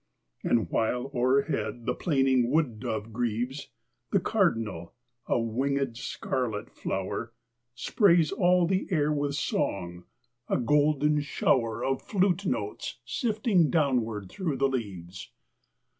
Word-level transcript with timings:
And 0.43 0.67
while 0.71 1.11
o'erhead 1.13 1.85
the 1.85 1.93
plaining 1.93 2.49
wood 2.49 2.79
dove 2.79 3.13
grieves, 3.13 3.69
The 4.09 4.19
cardinal 4.19 4.95
a 5.27 5.35
wingèd, 5.35 5.95
scarlet 5.95 6.71
flower 6.71 7.33
Sprays 7.75 8.31
all 8.31 8.65
the 8.65 8.87
air 8.89 9.11
with 9.13 9.35
song, 9.35 10.05
a 10.47 10.57
golden 10.57 11.21
shower 11.21 11.85
Of 11.85 12.01
flutes 12.01 12.47
notes 12.47 12.97
sifting 13.05 13.69
downward 13.69 14.31
thro' 14.31 14.55
the 14.55 14.65
leaves. 14.67 15.29